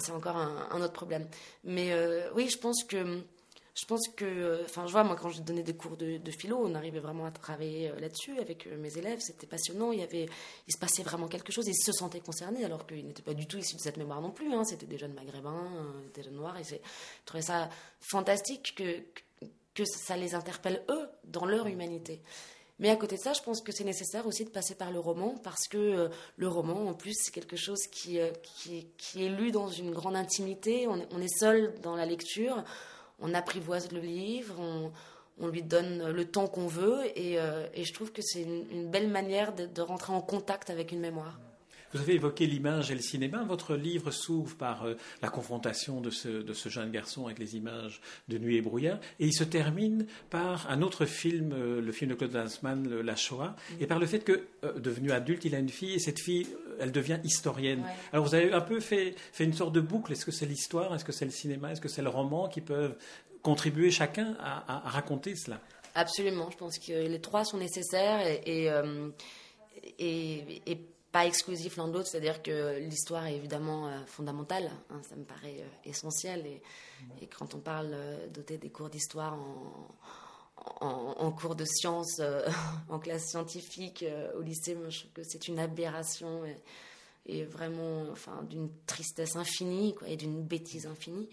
c'est 0.00 0.12
encore 0.12 0.36
un, 0.36 0.82
autre 0.82 0.92
problème. 0.92 1.26
Mais 1.64 1.92
euh, 1.92 2.28
oui, 2.34 2.50
je 2.50 2.58
pense 2.58 2.84
que 2.84 3.22
je 3.76 3.84
pense 3.84 4.08
que, 4.08 4.62
enfin, 4.64 4.86
je 4.86 4.92
vois, 4.92 5.04
moi, 5.04 5.16
quand 5.16 5.28
je 5.28 5.42
donnais 5.42 5.62
des 5.62 5.76
cours 5.76 5.98
de, 5.98 6.18
philo, 6.30 6.58
on 6.64 6.74
arrivait 6.74 6.98
vraiment 6.98 7.26
à 7.26 7.30
travailler 7.30 7.90
euh, 7.90 8.00
là-dessus 8.00 8.38
avec 8.38 8.66
euh, 8.66 8.78
mes 8.78 8.96
élèves. 8.96 9.20
C'était 9.20 9.46
passionnant. 9.46 9.92
Il, 9.92 10.00
y 10.00 10.02
avait, 10.02 10.26
il 10.66 10.72
se 10.72 10.78
passait 10.78 11.02
vraiment 11.02 11.28
quelque 11.28 11.52
chose. 11.52 11.68
Ils 11.68 11.76
se 11.76 11.92
sentaient 11.92 12.20
concernés, 12.20 12.64
alors 12.64 12.86
qu'ils 12.86 13.06
n'étaient 13.06 13.22
pas 13.22 13.34
du 13.34 13.46
tout 13.46 13.58
issus 13.58 13.76
de 13.76 13.80
cette 13.82 13.98
mémoire 13.98 14.22
non 14.22 14.30
plus. 14.30 14.50
Hein. 14.54 14.64
C'était 14.64 14.86
des 14.86 14.96
jeunes 14.96 15.12
maghrébins, 15.12 15.70
euh, 15.76 16.08
des 16.14 16.22
jeunes 16.22 16.36
noirs. 16.36 16.56
Et 16.56 16.64
je 16.64 16.76
trouvais 17.26 17.42
ça 17.42 17.68
fantastique 18.00 18.74
que, 18.76 19.44
que 19.74 19.84
ça 19.84 20.16
les 20.16 20.34
interpelle, 20.34 20.82
eux, 20.88 21.08
dans 21.24 21.44
leur 21.44 21.66
humanité. 21.66 22.22
Mais 22.78 22.88
à 22.88 22.96
côté 22.96 23.16
de 23.16 23.20
ça, 23.20 23.34
je 23.34 23.42
pense 23.42 23.60
que 23.60 23.72
c'est 23.72 23.84
nécessaire 23.84 24.26
aussi 24.26 24.46
de 24.46 24.50
passer 24.50 24.74
par 24.74 24.90
le 24.90 25.00
roman, 25.00 25.34
parce 25.44 25.68
que 25.68 26.10
le 26.36 26.48
roman, 26.48 26.88
en 26.88 26.94
plus, 26.94 27.14
c'est 27.14 27.32
quelque 27.32 27.56
chose 27.56 27.86
qui, 27.90 28.18
qui, 28.52 29.24
est 29.24 29.28
lu 29.30 29.50
dans 29.50 29.68
une 29.68 29.92
grande 29.92 30.16
intimité. 30.16 30.86
On 30.86 31.20
est 31.20 31.38
seul 31.38 31.74
dans 31.80 31.96
la 31.96 32.04
lecture 32.04 32.64
on 33.18 33.34
apprivoise 33.34 33.92
le 33.92 34.00
livre, 34.00 34.56
on, 35.38 35.48
lui 35.48 35.62
donne 35.62 36.10
le 36.10 36.24
temps 36.24 36.46
qu'on 36.46 36.66
veut, 36.66 37.00
et, 37.14 37.38
euh, 37.38 37.66
je 37.76 37.92
trouve 37.92 38.12
que 38.12 38.22
c'est 38.22 38.42
une, 38.42 38.90
belle 38.90 39.08
manière 39.08 39.54
de, 39.54 39.80
rentrer 39.80 40.12
en 40.12 40.20
contact 40.20 40.70
avec 40.70 40.92
une 40.92 41.00
mémoire. 41.00 41.38
Vous 41.92 42.00
avez 42.00 42.14
évoqué 42.14 42.46
l'image 42.46 42.90
et 42.90 42.94
le 42.94 43.00
cinéma. 43.00 43.44
Votre 43.44 43.76
livre 43.76 44.10
s'ouvre 44.10 44.56
par 44.56 44.84
euh, 44.84 44.94
la 45.22 45.28
confrontation 45.28 46.00
de 46.00 46.10
ce, 46.10 46.68
jeune 46.68 46.90
garçon 46.90 47.26
avec 47.26 47.38
les 47.38 47.56
images 47.56 48.00
de 48.28 48.38
Nuit 48.38 48.56
et 48.56 48.62
brouillard. 48.62 48.98
Et 49.20 49.26
il 49.26 49.34
se 49.34 49.44
termine 49.44 50.06
par 50.30 50.70
un 50.70 50.82
autre 50.82 51.06
film, 51.06 51.52
euh, 51.52 51.80
le 51.80 51.92
film 51.92 52.10
de 52.10 52.16
Claude 52.16 52.32
Lanzmann, 52.32 53.00
La 53.00 53.16
Shoah, 53.16 53.56
mm. 53.70 53.82
et 53.82 53.86
par 53.86 53.98
le 53.98 54.06
fait 54.06 54.20
que, 54.20 54.46
devenu 54.78 55.12
adulte, 55.12 55.44
il 55.44 55.54
a 55.54 55.58
une 55.58 55.68
fille, 55.68 55.94
et 55.94 55.98
cette 55.98 56.20
fille, 56.20 56.46
elle 56.78 56.92
devient 56.92 57.18
historienne. 57.24 57.84
Alors 58.12 58.26
vous 58.26 58.34
avez 58.34 58.52
un 58.52 58.60
peu 58.60 58.80
fait, 58.80 59.14
fait 59.32 59.44
une 59.44 59.52
sorte 59.52 59.72
de 59.72 59.80
boucle. 59.80 60.12
Est-ce 60.12 60.24
que 60.24 60.32
c'est 60.32 60.46
l'histoire? 60.46 60.94
Est-ce 60.94 61.04
que 61.04 61.12
c'est 61.12 61.24
le 61.24 61.30
cinéma? 61.30 61.72
Est-ce 61.72 61.80
que 61.80 61.88
c'est 61.88 62.02
le 62.02 62.08
roman 62.08 62.48
qui 62.48 62.60
peuvent 62.60 62.96
contribuer 63.42 63.90
chacun 63.90 64.36
à, 64.40 64.82
raconter 64.84 65.36
cela? 65.36 65.60
Absolument. 65.94 66.50
Je 66.50 66.56
pense 66.56 66.78
que 66.78 66.92
les 66.92 67.20
trois 67.20 67.44
sont 67.44 67.58
nécessaires 67.58 68.26
et, 68.44 68.70
euh, 68.70 69.10
pas 71.16 71.24
exclusifs 71.26 71.76
l'un 71.76 71.88
de 71.88 71.94
l'autre. 71.94 72.08
C'est-à-dire 72.08 72.42
que 72.42 72.78
l'histoire 72.78 73.26
est 73.26 73.36
évidemment 73.36 73.88
euh, 73.88 74.04
fondamentale. 74.06 74.70
Hein, 74.90 75.00
ça 75.08 75.16
me 75.16 75.24
paraît 75.24 75.60
euh, 75.60 75.88
essentiel. 75.88 76.46
Et, 76.46 77.26
quand 77.38 77.54
on 77.54 77.58
parle 77.58 77.94
doter 78.32 78.58
des 78.58 78.70
cours 78.70 78.88
d'histoire 78.90 79.38
en, 80.80 81.30
cours 81.32 81.54
de 81.54 81.64
sciences, 81.64 82.20
en 82.88 82.98
classe 82.98 83.28
scientifique, 83.28 84.04
au 84.36 84.40
lycée, 84.40 84.76
je 84.88 85.00
trouve 85.00 85.12
que 85.12 85.22
c'est 85.22 85.46
une 85.48 85.58
aberration 85.58 86.42
et 87.28 87.44
vraiment 87.44 88.04
enfin, 88.10 88.42
d'une 88.48 88.68
tristesse 88.86 89.36
infinie 89.36 89.94
et 90.06 90.16
d'une 90.16 90.42
bêtise 90.42 90.86
infinie. 90.86 91.28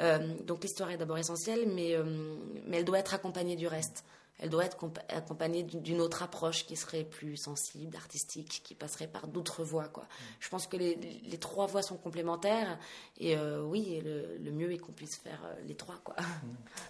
Euh, 0.00 0.34
donc 0.44 0.62
l'histoire 0.62 0.90
est 0.90 0.96
d'abord 0.96 1.18
essentielle, 1.18 1.66
euh, 1.66 2.36
mais 2.66 2.78
elle 2.78 2.84
doit 2.84 2.98
être 2.98 3.14
accompagnée 3.14 3.56
du 3.56 3.66
reste. 3.66 4.04
Elle 4.42 4.50
doit 4.50 4.64
être 4.64 4.76
accompagnée 5.08 5.62
d'une 5.62 6.00
autre 6.00 6.22
approche 6.22 6.66
qui 6.66 6.76
serait 6.76 7.04
plus 7.04 7.36
sensible, 7.36 7.96
artistique, 7.96 8.60
qui 8.64 8.74
passerait 8.74 9.06
par 9.06 9.28
d'autres 9.28 9.62
voies. 9.62 9.88
Quoi. 9.88 10.04
Je 10.40 10.48
pense 10.48 10.66
que 10.66 10.76
les, 10.76 10.96
les, 11.24 11.38
trois 11.38 11.66
voies 11.66 11.82
sont 11.82 11.96
complémentaires 11.96 12.78
et 13.18 13.36
euh, 13.36 13.62
oui, 13.62 14.00
le, 14.04 14.36
le, 14.42 14.50
mieux 14.50 14.72
est 14.72 14.78
qu'on 14.78 14.92
puisse 14.92 15.16
faire 15.16 15.40
les 15.66 15.74
trois. 15.74 16.00
Quoi. 16.02 16.16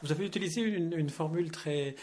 Vous 0.03 0.11
avez 0.11 0.25
utilisé 0.25 0.63
une, 0.63 0.95
une 0.95 1.11
formule 1.11 1.51
très, 1.51 1.95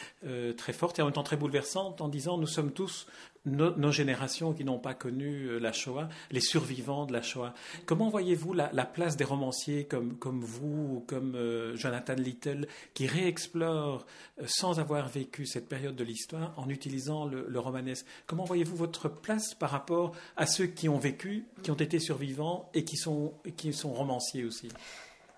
très 0.56 0.74
forte 0.74 1.00
et 1.00 1.01
en 1.01 1.06
même 1.06 1.13
temps 1.13 1.24
très 1.24 1.38
bouleversante 1.38 2.01
en 2.01 2.10
disant 2.10 2.38
nous 2.38 2.48
sommes 2.48 2.72
tous 2.72 3.08
nos, 3.46 3.91
générations 3.91 4.53
qui 4.53 4.63
n'ont 4.63 4.79
pas 4.79 4.93
connu 4.93 5.46
euh, 5.46 5.60
la 5.60 5.72
Shoah, 5.72 6.10
les 6.31 6.41
survivants 6.41 7.05
de 7.05 7.13
la 7.13 7.22
Shoah. 7.22 7.53
Comment 7.86 8.10
voyez-vous 8.10 8.53
la, 8.53 8.69
place 8.86 9.17
des 9.17 9.24
romanciers 9.24 9.86
comme, 9.86 10.17
vous 10.41 10.96
ou 10.96 11.03
comme 11.08 11.36
euh, 11.36 11.75
Jonathan 11.75 12.15
Little 12.15 12.67
qui 12.93 13.08
réexplorent 13.08 14.05
euh, 14.39 14.46
sans 14.48 14.79
avoir 14.79 15.08
vécu 15.08 15.46
cette 15.46 15.69
période 15.69 15.96
de 15.96 16.03
l'histoire 16.03 16.53
en 16.58 16.69
utilisant 16.69 17.25
le, 17.25 17.60
romanesque? 17.60 18.05
Comment 18.25 18.46
voyez-vous 18.46 18.75
votre 18.75 19.10
place 19.10 19.53
par 19.53 19.72
rapport 19.72 20.13
à 20.36 20.46
ceux 20.46 20.67
qui 20.67 20.89
ont 20.89 21.00
vécu, 21.00 21.46
qui 21.63 21.72
ont 21.72 21.75
été 21.75 22.00
survivants 22.00 22.69
et 22.74 22.84
qui 22.84 22.98
sont, 22.98 23.34
qui 23.58 23.74
sont 23.74 23.93
romanciers 23.93 24.43
aussi? 24.43 24.69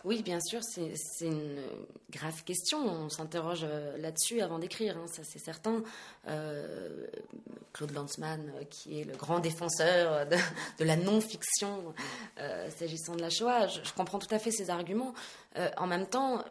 Oui, 0.03 0.23
bien 0.23 0.39
sûr, 0.41 0.61
c'est 0.63 0.91
une 1.21 1.61
grave 2.09 2.43
question. 2.43 2.79
On 2.79 3.09
s'interroge 3.09 3.61
euh, 3.63 3.95
là-dessus 3.97 4.41
avant 4.41 4.57
d'écrire, 4.57 4.97
hein, 4.97 5.05
ça 5.07 5.21
c'est 5.23 5.39
certain. 5.39 5.83
Euh, 6.27 7.05
Claude 7.71 7.91
Lanzmann, 7.91 8.51
euh, 8.55 8.63
qui 8.63 8.99
est 8.99 9.03
le 9.03 9.15
grand 9.15 9.39
défenseur 9.39 10.25
de, 10.79 10.83
la 10.83 10.95
non-fiction 10.95 11.93
s'agissant 12.79 13.15
de 13.15 13.21
la 13.21 13.29
Shoah, 13.29 13.67
je, 13.67 13.93
comprends 13.95 14.17
tout 14.17 14.33
à 14.33 14.39
fait 14.39 14.51
ses 14.51 14.71
arguments. 14.71 15.13
en 15.77 15.85
même 15.85 16.07
temps, 16.07 16.43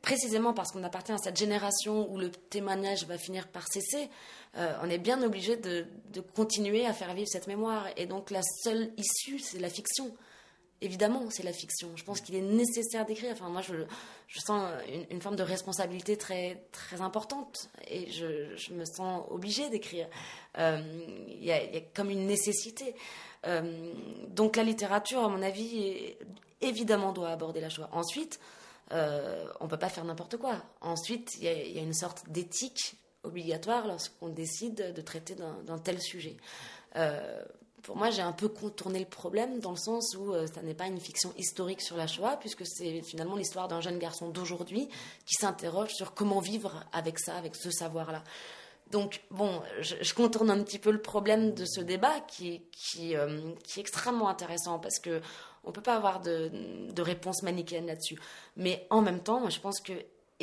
précisément 0.00 0.52
parce 0.52 0.70
qu'on 0.70 0.84
appartient 0.84 1.12
à 1.12 1.18
cette 1.18 1.36
génération 1.36 2.08
où 2.12 2.18
le 2.18 2.30
témoignage 2.30 3.06
va 3.06 3.18
finir 3.18 3.48
par 3.48 3.66
cesser, 3.66 4.08
on 4.54 4.88
est 4.88 4.98
bien 4.98 5.22
obligé 5.22 5.56
de, 5.56 5.86
de 6.12 6.20
continuer 6.20 6.86
à 6.86 6.92
faire 6.92 7.12
vivre 7.14 7.28
cette 7.28 7.48
mémoire. 7.48 7.86
Et 7.96 8.06
donc 8.06 8.30
la 8.30 8.42
seule 8.62 8.92
issue, 8.96 9.40
c'est 9.40 9.58
la 9.58 9.70
fiction 9.70 10.14
évidemment, 10.84 11.30
c'est 11.30 11.42
la 11.42 11.52
fiction. 11.52 11.88
Je 11.96 12.04
pense 12.04 12.20
qu'il 12.20 12.34
est 12.34 12.42
nécessaire 12.42 13.06
d'écrire. 13.06 13.32
Enfin, 13.32 13.48
moi, 13.48 13.62
je, 13.62 13.74
sens 14.40 14.70
une, 15.10 15.20
forme 15.20 15.36
de 15.36 15.42
responsabilité 15.42 16.16
très, 16.16 16.66
très 16.72 17.00
importante 17.00 17.70
et 17.88 18.10
je, 18.10 18.72
me 18.72 18.84
sens 18.84 19.24
obligée 19.30 19.68
d'écrire. 19.70 20.08
Euh, 20.58 20.80
il 21.28 21.44
y, 21.44 21.52
a 21.52 21.80
comme 21.94 22.10
une 22.10 22.26
nécessité. 22.26 22.94
Euh, 23.46 23.92
donc, 24.28 24.56
la 24.56 24.62
littérature, 24.62 25.24
à 25.24 25.28
mon 25.28 25.42
avis, 25.42 26.14
évidemment, 26.60 27.12
doit 27.12 27.30
aborder 27.30 27.60
la 27.60 27.68
joie. 27.68 27.88
Ensuite, 27.92 28.38
euh, 28.92 29.46
on 29.60 29.64
ne 29.64 29.70
peut 29.70 29.78
pas 29.78 29.88
faire 29.88 30.04
n'importe 30.04 30.36
quoi. 30.36 30.62
Ensuite, 30.80 31.36
il 31.38 31.44
y, 31.44 31.78
a 31.78 31.82
une 31.82 31.94
sorte 31.94 32.28
d'éthique 32.28 32.96
obligatoire 33.22 33.86
lorsqu'on 33.86 34.28
décide 34.28 34.92
de 34.94 35.00
traiter 35.00 35.34
d'un 35.34 35.78
tel 35.78 36.00
sujet 36.00 36.36
pour 37.84 37.96
moi, 37.96 38.10
j'ai 38.10 38.22
un 38.22 38.32
peu 38.32 38.48
contourné 38.48 38.98
le 38.98 39.04
problème 39.04 39.60
dans 39.60 39.70
le 39.70 39.76
sens 39.76 40.16
où 40.16 40.32
euh, 40.32 40.46
ça 40.46 40.62
n'est 40.62 40.74
pas 40.74 40.86
une 40.86 40.98
fiction 40.98 41.32
historique 41.36 41.82
sur 41.82 41.96
la 41.96 42.06
Shoah, 42.06 42.38
puisque 42.38 42.66
c'est 42.66 43.02
finalement 43.02 43.36
l'histoire 43.36 43.68
d'un 43.68 43.82
jeune 43.82 43.98
garçon 43.98 44.30
d'aujourd'hui 44.30 44.88
qui 45.26 45.34
s'interroge 45.34 45.90
sur 45.90 46.14
comment 46.14 46.40
vivre 46.40 46.82
avec 46.92 47.18
ça, 47.18 47.36
avec 47.36 47.54
ce 47.54 47.70
savoir-là. 47.70 48.24
Donc, 48.90 49.22
bon, 49.30 49.60
je, 49.80 50.14
contourne 50.14 50.50
un 50.50 50.62
petit 50.62 50.78
peu 50.78 50.90
le 50.90 51.00
problème 51.00 51.52
de 51.52 51.64
ce 51.66 51.80
débat 51.80 52.20
qui, 52.20 52.62
qui, 52.72 53.16
euh, 53.16 53.52
est 53.76 53.80
extrêmement 53.80 54.28
intéressant 54.28 54.78
parce 54.78 54.98
que 54.98 55.20
on 55.64 55.72
peut 55.72 55.82
pas 55.82 55.96
avoir 55.96 56.20
de, 56.20 56.50
réponse 56.98 57.42
manichéenne 57.42 57.86
là-dessus. 57.86 58.18
Mais 58.56 58.86
en 58.90 59.02
même 59.02 59.20
temps, 59.20 59.48
je 59.48 59.60
pense 59.60 59.80
que 59.80 59.92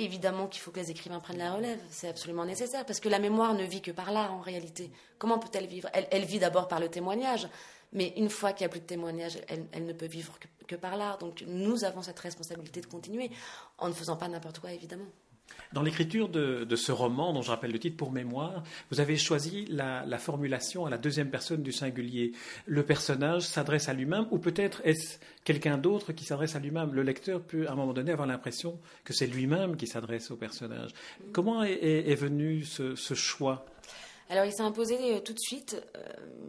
évidemment 0.04 0.48
qu'il 0.48 0.62
faut 0.62 0.72
que 0.72 0.80
les 0.80 0.92
écrivains 0.92 1.20
prennent 1.20 1.38
la 1.38 1.54
relève. 1.54 1.80
C'est 1.90 2.10
absolument 2.10 2.46
nécessaire 2.46 2.86
parce 2.86 3.00
que 3.00 3.10
la 3.10 3.20
mémoire 3.20 3.54
ne 3.54 3.64
vit 3.64 3.82
que 3.82 3.92
par 3.92 4.12
là 4.12 4.32
en 4.32 4.40
réalité. 4.40 4.92
Comment 5.18 5.40
peut-elle 5.40 5.68
vivre? 5.68 5.90
Elle, 5.94 6.26
vit 6.26 6.40
d'abord 6.40 6.68
par 6.68 6.80
le 6.80 6.90
témoignage, 6.90 7.48
mais 7.94 8.14
une 8.18 8.30
fois 8.30 8.54
qu'il 8.54 8.66
n'y 8.66 8.68
a 8.68 8.70
plus 8.70 8.82
de 8.82 8.86
témoignage, 8.86 9.40
elle, 9.48 9.86
ne 9.86 9.94
peut 9.94 10.06
vivre 10.06 10.38
que, 10.68 10.76
par 10.76 10.98
là. 10.98 11.18
Donc 11.20 11.44
nous 11.48 11.84
avons 11.84 12.02
cette 12.02 12.20
responsabilité 12.20 12.82
de 12.82 12.88
continuer 12.88 13.32
en 13.78 13.88
ne 13.88 13.94
faisant 13.94 14.16
pas 14.16 14.28
n'importe 14.28 14.60
quoi 14.60 14.72
évidemment. 14.72 15.08
Dans 15.74 15.82
l'écriture 15.82 16.28
de, 16.28 16.76
ce 16.76 16.92
roman, 16.92 17.34
dont 17.34 17.42
je 17.42 17.50
rappelle 17.50 17.72
le 17.72 17.80
titre 17.80 17.96
pour 17.96 18.12
mémoire, 18.12 18.64
vous 18.90 19.00
avez 19.00 19.18
choisi 19.18 19.66
la, 19.68 20.18
formulation 20.18 20.86
à 20.86 20.90
la 20.90 20.98
deuxième 20.98 21.30
personne 21.30 21.64
du 21.64 21.72
singulier. 21.72 22.34
Le 22.66 22.84
personnage 22.84 23.44
s'adresse 23.44 23.88
à 23.88 23.94
lui-même, 23.94 24.28
ou 24.32 24.38
peut-être 24.38 24.82
est-ce 24.84 25.18
quelqu'un 25.44 25.78
d'autre 25.78 26.12
qui 26.12 26.26
s'adresse 26.26 26.56
à 26.56 26.60
lui-même? 26.60 26.94
Le 26.94 27.04
lecteur 27.04 27.42
peut 27.42 27.68
à 27.68 27.72
un 27.72 27.76
moment 27.76 27.94
donné 27.94 28.12
avoir 28.12 28.28
l'impression 28.28 28.80
que 29.04 29.14
c'est 29.14 29.28
lui-même 29.28 29.78
qui 29.78 29.88
s'adresse 29.88 30.30
au 30.32 30.36
personnage. 30.36 30.92
Comment 31.32 31.64
est, 31.64 32.16
venu 32.16 32.64
ce, 32.64 33.14
choix? 33.14 33.66
Alors 34.30 34.46
il 34.46 34.52
s'est 34.52 34.62
imposé 34.62 34.96
euh, 35.16 35.20
tout 35.20 35.34
de 35.34 35.40
suite. 35.40 35.82
Euh, 35.96 36.04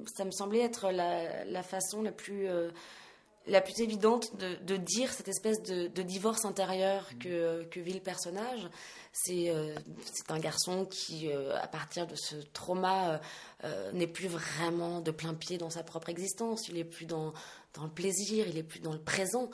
ça 0.06 0.24
me 0.24 0.30
semblait 0.30 0.60
être 0.60 0.90
la, 0.90 1.62
façon 1.62 2.02
la 2.02 2.12
plus 2.12 2.46
euh, 2.46 2.70
la 3.46 3.60
plus 3.60 3.80
évidente 3.80 4.36
de, 4.36 4.76
dire 4.76 5.12
cette 5.12 5.28
espèce 5.28 5.62
de, 5.62 6.02
divorce 6.02 6.44
intérieur 6.44 7.08
que, 7.18 7.64
que 7.64 7.80
vit 7.80 7.94
le 7.94 8.00
personnage. 8.00 8.68
C'est 9.12 9.50
euh, 9.50 9.74
un 10.30 10.38
garçon 10.38 10.86
qui, 10.86 11.30
euh, 11.30 11.54
à 11.60 11.66
partir 11.66 12.06
de 12.06 12.14
ce 12.16 12.36
trauma, 12.54 13.20
euh, 13.62 13.92
n'est 13.92 14.06
plus 14.06 14.26
vraiment 14.26 15.00
de 15.00 15.10
plein 15.10 15.34
pied 15.34 15.58
dans 15.58 15.68
sa 15.68 15.82
propre 15.82 16.08
existence. 16.08 16.66
Il 16.68 16.76
n'est 16.76 16.84
plus 16.84 17.04
dans, 17.04 17.34
dans, 17.74 17.84
le 17.84 17.90
plaisir, 17.90 18.46
il 18.48 18.54
n'est 18.54 18.62
plus 18.62 18.80
dans 18.80 18.92
le 18.92 18.98
présent. 18.98 19.50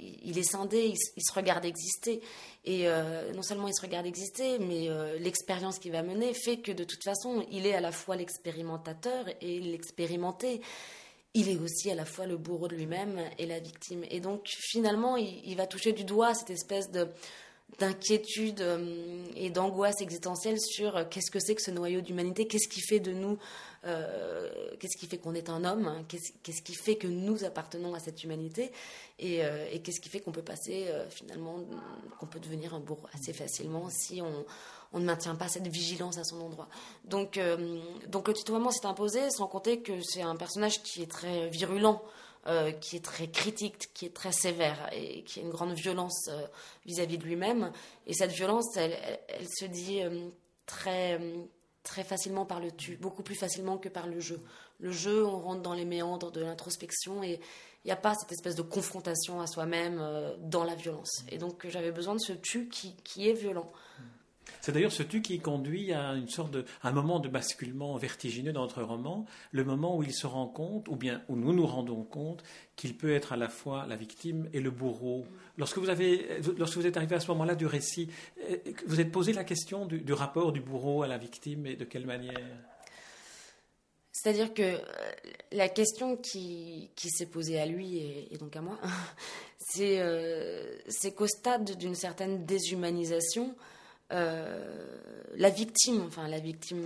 Il, 0.00 0.38
est 0.38 0.42
scindé, 0.42 0.94
il, 1.16 1.22
se 1.22 1.32
regarde 1.34 1.66
exister. 1.66 2.22
Et 2.64 2.86
non 3.34 3.42
seulement 3.42 3.68
il 3.68 3.74
se 3.74 3.82
regarde 3.82 4.06
exister, 4.06 4.58
mais 4.58 4.88
l'expérience 5.18 5.78
qu'il 5.78 5.92
va 5.92 6.02
mener 6.02 6.32
fait 6.32 6.58
que 6.58 6.72
de 6.72 6.84
toute 6.84 7.04
façon, 7.04 7.44
il 7.50 7.66
est 7.66 7.74
à 7.74 7.80
la 7.80 7.92
fois 7.92 8.16
l'expérimentateur 8.16 9.26
et 9.42 9.60
l'expérimenté 9.60 10.62
il 11.34 11.48
est 11.48 11.58
aussi 11.58 11.90
à 11.90 11.94
la 11.94 12.04
fois 12.04 12.26
le 12.26 12.36
bourreau 12.36 12.68
de 12.68 12.76
lui-même 12.76 13.20
et 13.38 13.46
la 13.46 13.58
victime. 13.58 14.04
Et 14.10 14.20
donc 14.20 14.46
finalement, 14.48 15.16
il, 15.16 15.56
va 15.56 15.66
toucher 15.66 15.92
du 15.92 16.04
doigt 16.04 16.34
cette 16.34 16.50
espèce 16.50 16.90
de 16.90 17.08
d'inquiétude 17.78 18.60
euh, 18.60 19.24
et 19.34 19.48
d'angoisse 19.48 20.02
existentielle 20.02 20.60
sur 20.60 20.94
euh, 20.94 21.04
qu'est-ce 21.08 21.30
que 21.30 21.38
c'est 21.40 21.54
que 21.54 21.62
ce 21.62 21.70
noyau 21.70 22.02
d'humanité, 22.02 22.46
qu'est-ce 22.46 22.68
qui 22.68 22.82
fait 22.82 23.00
de 23.00 23.12
nous, 23.12 23.38
euh, 23.86 24.50
qu'est-ce 24.78 24.98
qui 24.98 25.06
fait 25.06 25.16
qu'on 25.16 25.34
est 25.34 25.48
un 25.48 25.64
homme, 25.64 26.04
qu'est-ce 26.06 26.62
qui 26.62 26.74
fait 26.74 26.96
que 26.96 27.06
nous 27.06 27.44
appartenons 27.44 27.94
à 27.94 27.98
cette 27.98 28.22
humanité, 28.24 28.72
et, 29.18 29.40
et 29.72 29.80
qu'est-ce 29.80 30.00
qui 30.00 30.10
fait 30.10 30.20
qu'on 30.20 30.32
peut 30.32 30.42
passer 30.42 30.86
finalement, 31.08 31.64
qu'on 32.20 32.26
peut 32.26 32.40
devenir 32.40 32.74
un 32.74 32.80
bourreau 32.80 33.06
assez 33.14 33.32
facilement 33.32 33.88
si 33.88 34.20
on, 34.20 34.44
on 34.92 35.00
ne 35.00 35.04
maintient 35.04 35.34
pas 35.34 35.48
cette 35.48 35.66
vigilance 35.66 36.18
à 36.18 36.24
son 36.24 36.40
endroit. 36.40 36.68
Donc, 37.04 37.38
euh, 37.38 37.80
donc 38.08 38.28
le 38.28 38.34
tutoiement 38.34 38.70
s'est 38.70 38.86
imposé, 38.86 39.30
sans 39.30 39.46
compter 39.46 39.80
que 39.80 40.00
c'est 40.02 40.22
un 40.22 40.36
personnage 40.36 40.82
qui 40.82 41.02
est 41.02 41.10
très 41.10 41.48
virulent, 41.48 42.02
euh, 42.46 42.72
qui 42.72 42.96
est 42.96 43.04
très 43.04 43.28
critique, 43.28 43.90
qui 43.94 44.06
est 44.06 44.14
très 44.14 44.32
sévère 44.32 44.90
et 44.92 45.22
qui 45.24 45.40
a 45.40 45.42
une 45.42 45.50
grande 45.50 45.72
violence 45.72 46.28
euh, 46.28 46.46
vis-à-vis 46.84 47.18
de 47.18 47.24
lui-même. 47.24 47.72
Et 48.06 48.12
cette 48.12 48.32
violence, 48.32 48.76
elle, 48.76 48.96
se 49.48 49.64
dit 49.64 50.00
très, 50.66 51.20
très 51.82 52.04
facilement 52.04 52.44
par 52.44 52.60
le 52.60 52.70
tu, 52.72 52.96
beaucoup 52.96 53.22
plus 53.22 53.36
facilement 53.36 53.78
que 53.78 53.88
par 53.88 54.06
le 54.06 54.20
jeu. 54.20 54.40
Le 54.78 54.90
jeu, 54.90 55.24
on 55.24 55.38
rentre 55.38 55.62
dans 55.62 55.74
les 55.74 55.84
méandres 55.84 56.32
de 56.32 56.40
l'introspection 56.40 57.22
et 57.22 57.40
il 57.84 57.88
n'y 57.88 57.92
a 57.92 57.96
pas 57.96 58.14
cette 58.14 58.32
espèce 58.32 58.56
de 58.56 58.62
confrontation 58.62 59.40
à 59.40 59.46
soi-même 59.46 60.04
dans 60.38 60.64
la 60.64 60.74
violence. 60.74 61.24
Et 61.30 61.38
donc 61.38 61.66
j'avais 61.68 61.92
besoin 61.92 62.14
de 62.14 62.20
ce 62.20 62.32
tu 62.32 62.68
qui 62.68 63.28
est 63.28 63.32
violent. 63.32 63.70
C'est 64.62 64.70
d'ailleurs 64.70 64.92
ce 64.92 65.02
tu 65.02 65.22
qui 65.22 65.40
conduit 65.40 65.92
à 65.92 66.12
une 66.12 66.28
sorte 66.28 66.52
de, 66.52 66.64
un 66.84 66.92
moment 66.92 67.18
de 67.18 67.28
basculement 67.28 67.96
vertigineux 67.96 68.52
dans 68.52 68.62
notre 68.62 68.80
roman, 68.84 69.26
le 69.50 69.64
moment 69.64 69.96
où 69.96 70.04
il 70.04 70.14
se 70.14 70.24
rend 70.28 70.46
compte, 70.46 70.86
ou 70.86 70.94
bien 70.94 71.20
où 71.28 71.34
nous 71.34 71.52
nous 71.52 71.66
rendons 71.66 72.04
compte, 72.04 72.44
qu'il 72.76 72.96
peut 72.96 73.12
être 73.12 73.32
à 73.32 73.36
la 73.36 73.48
fois 73.48 73.86
la 73.88 73.96
victime 73.96 74.48
et 74.52 74.60
le 74.60 74.70
bourreau. 74.70 75.26
Lorsque 75.58 75.78
vous, 75.78 75.88
avez, 75.88 76.28
lorsque 76.56 76.76
vous 76.76 76.86
êtes 76.86 76.96
arrivé 76.96 77.16
à 77.16 77.20
ce 77.20 77.26
moment-là 77.32 77.56
du 77.56 77.66
récit, 77.66 78.08
euh, 78.48 78.56
vous 78.86 79.00
êtes 79.00 79.10
posé 79.10 79.32
la 79.32 79.42
question 79.42 79.84
du, 79.84 80.12
rapport 80.12 80.52
du 80.52 80.60
bourreau 80.60 81.02
à 81.02 81.08
la 81.08 81.18
victime 81.18 81.66
et 81.66 81.74
de 81.74 81.84
quelle 81.84 82.06
manière? 82.06 82.38
C'est-à-dire 84.12 84.54
que 84.54 84.62
euh, 84.62 84.78
la 85.50 85.68
question 85.68 86.16
qui, 86.16 86.92
qui 86.94 87.10
s'est 87.10 87.26
posée 87.26 87.58
à 87.60 87.66
lui 87.66 87.98
et, 88.30 88.38
donc 88.38 88.54
à 88.54 88.60
moi, 88.60 88.78
euh, 89.80 90.76
c'est 90.86 91.16
qu'au 91.16 91.26
stade 91.26 91.76
d'une 91.76 91.96
certaine 91.96 92.44
déshumanisation, 92.46 93.56
euh, 93.56 93.71
la 94.12 95.50
victime, 95.50 96.04
enfin 96.06 96.28
la 96.28 96.38
victime 96.38 96.82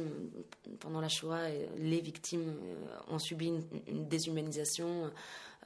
pendant 0.81 1.01
la 1.01 1.09
Shoah, 1.09 1.49
les 1.79 2.01
victimes 2.01 2.57
euh, 2.63 3.15
ont 3.15 3.19
subi 3.19 3.53
une, 3.87 4.07
déshumanisation 4.09 5.11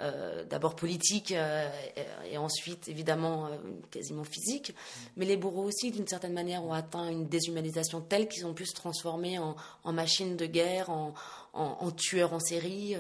euh, 0.01 0.45
d'abord 0.45 0.77
politique 0.77 1.33
et, 1.33 2.39
ensuite 2.39 2.89
évidemment 2.89 3.51
quasiment 3.91 4.25
physique, 4.25 4.75
mais 5.17 5.27
les 5.27 5.37
bourreaux 5.37 5.65
aussi 5.65 5.91
d'une 5.91 6.07
certaine 6.07 6.33
manière 6.33 6.65
ont 6.65 6.73
atteint 6.73 7.11
une 7.11 7.27
déshumanisation 7.27 8.01
telle 8.01 8.29
qu'ils 8.29 8.47
ont 8.47 8.55
pu 8.55 8.65
se 8.65 8.75
transformer 8.75 9.39
en, 9.39 9.57
machines 9.93 10.37
de 10.37 10.47
guerre, 10.47 10.89
en, 10.89 11.91
tueurs 11.91 12.33
en 12.33 12.41
série. 12.41 12.97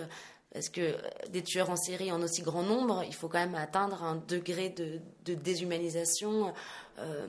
Parce 0.52 0.68
que 0.68 0.96
des 1.28 1.42
tueurs 1.42 1.70
en 1.70 1.76
série 1.76 2.10
en 2.10 2.20
aussi 2.22 2.42
grand 2.42 2.62
nombre, 2.62 3.04
il 3.06 3.14
faut 3.14 3.28
quand 3.28 3.38
même 3.38 3.54
atteindre 3.54 4.02
un 4.02 4.16
degré 4.16 4.68
de, 4.68 5.00
déshumanisation 5.34 6.52
euh, 6.98 7.28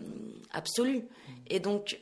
absolue. 0.52 1.06
Et 1.48 1.60
donc, 1.60 2.02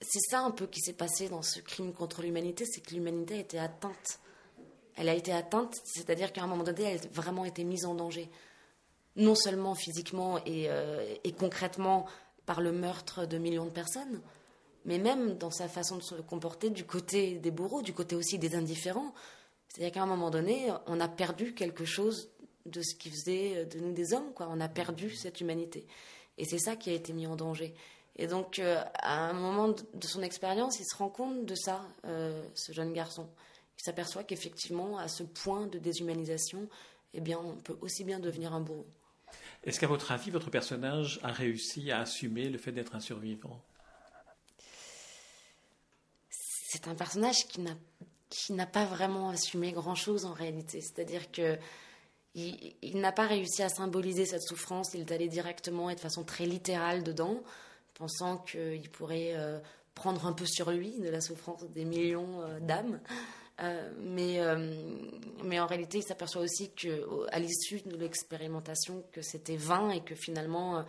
c'est 0.00 0.20
ça 0.28 0.40
un 0.40 0.50
peu 0.50 0.66
qui 0.66 0.80
s'est 0.80 0.92
passé 0.92 1.28
dans 1.28 1.42
ce 1.42 1.60
crime 1.60 1.92
contre 1.92 2.22
l'humanité, 2.22 2.64
c'est 2.64 2.80
que 2.80 2.94
l'humanité 2.94 3.34
a 3.34 3.38
été 3.38 3.58
atteinte. 3.58 4.18
Elle 4.96 5.08
a 5.08 5.14
été 5.14 5.32
atteinte, 5.32 5.76
c'est-à-dire 5.84 6.32
qu'à 6.32 6.42
un 6.42 6.46
moment 6.48 6.64
donné, 6.64 6.82
elle 6.82 6.98
a 6.98 7.08
vraiment 7.12 7.44
été 7.44 7.62
mise 7.62 7.86
en 7.86 7.94
danger. 7.94 8.28
Non 9.16 9.36
seulement 9.36 9.74
physiquement 9.76 10.38
et, 10.46 10.68
euh, 10.68 11.14
et 11.22 11.32
concrètement 11.32 12.06
par 12.44 12.60
le 12.60 12.72
meurtre 12.72 13.24
de 13.24 13.38
millions 13.38 13.66
de 13.66 13.70
personnes, 13.70 14.20
mais 14.84 14.98
même 14.98 15.36
dans 15.36 15.50
sa 15.50 15.68
façon 15.68 15.96
de 15.96 16.02
se 16.02 16.16
comporter 16.16 16.70
du 16.70 16.84
côté 16.84 17.34
des 17.34 17.50
bourreaux, 17.50 17.82
du 17.82 17.92
côté 17.92 18.16
aussi 18.16 18.38
des 18.38 18.56
indifférents. 18.56 19.14
C'est-à-dire 19.72 19.92
qu'à 19.92 20.02
un 20.02 20.06
moment 20.06 20.30
donné, 20.30 20.68
on 20.86 21.00
a 21.00 21.08
perdu 21.08 21.54
quelque 21.54 21.84
chose 21.84 22.30
de 22.66 22.82
ce 22.82 22.94
qui 22.94 23.10
faisait 23.10 23.64
de 23.66 23.78
nous 23.78 23.92
des 23.92 24.12
hommes, 24.12 24.32
quoi. 24.34 24.48
On 24.50 24.60
a 24.60 24.68
perdu 24.68 25.14
cette 25.14 25.40
humanité. 25.40 25.86
Et 26.38 26.44
c'est 26.44 26.58
ça 26.58 26.76
qui 26.76 26.90
a 26.90 26.92
été 26.92 27.12
mis 27.12 27.26
en 27.26 27.36
danger. 27.36 27.74
Et 28.16 28.26
donc, 28.26 28.58
euh, 28.58 28.82
à 28.94 29.28
un 29.28 29.32
moment 29.32 29.68
de, 29.68 30.06
son 30.06 30.22
expérience, 30.22 30.78
il 30.80 30.84
se 30.84 30.96
rend 30.96 31.08
compte 31.08 31.46
de 31.46 31.54
ça, 31.54 31.82
euh, 32.04 32.42
ce 32.54 32.72
jeune 32.72 32.92
garçon. 32.92 33.28
Il 33.78 33.82
s'aperçoit 33.82 34.24
qu'effectivement, 34.24 34.98
à 34.98 35.08
ce 35.08 35.22
point 35.22 35.66
de 35.66 35.78
déshumanisation, 35.78 36.68
eh 37.14 37.20
bien, 37.20 37.38
on 37.38 37.56
peut 37.56 37.78
aussi 37.80 38.04
bien 38.04 38.20
devenir 38.20 38.52
un 38.52 38.60
bourreau. 38.60 38.86
Est-ce 39.64 39.78
qu'à 39.78 39.86
votre 39.86 40.12
avis, 40.12 40.30
votre 40.30 40.50
personnage 40.50 41.20
a 41.22 41.32
réussi 41.32 41.90
à 41.90 42.00
assumer 42.00 42.48
le 42.48 42.58
fait 42.58 42.72
d'être 42.72 42.94
un 42.94 43.00
survivant? 43.00 43.62
C'est 46.30 46.88
un 46.88 46.94
personnage 46.94 47.48
qui 47.48 47.60
n'a 47.60 47.76
qui 48.30 48.52
n'a 48.52 48.66
pas 48.66 48.84
vraiment 48.84 49.28
assumé 49.30 49.72
grand-chose 49.72 50.24
en 50.24 50.32
réalité. 50.32 50.80
C'est-à-dire 50.80 51.30
que 51.30 51.58
il, 52.34 53.00
n'a 53.00 53.10
pas 53.10 53.26
réussi 53.26 53.62
à 53.62 53.68
symboliser 53.68 54.24
cette 54.24 54.42
souffrance. 54.42 54.94
Il 54.94 55.00
est 55.00 55.12
allé 55.12 55.28
directement 55.28 55.90
et 55.90 55.96
de 55.96 56.00
façon 56.00 56.22
très 56.22 56.46
littérale 56.46 57.02
dedans, 57.02 57.42
pensant 57.94 58.38
qu'il 58.38 58.88
pourrait 58.90 59.32
euh, 59.34 59.58
prendre 59.94 60.26
un 60.26 60.32
peu 60.32 60.46
sur 60.46 60.70
lui 60.70 61.00
de 61.00 61.08
la 61.08 61.20
souffrance 61.20 61.64
des 61.70 61.84
millions 61.84 62.40
euh, 62.42 62.60
d'âmes. 62.60 63.00
Euh, 63.62 63.90
mais, 63.98 64.38
mais 65.44 65.60
en 65.60 65.66
réalité, 65.66 65.98
il 65.98 66.02
s'aperçoit 66.02 66.40
aussi 66.40 66.70
qu'à 66.70 67.38
l'issue 67.38 67.82
de 67.84 67.94
l'expérimentation, 67.96 69.04
que 69.12 69.20
c'était 69.20 69.56
vain 69.56 69.90
et 69.90 70.00
que 70.00 70.14
finalement, 70.14 70.82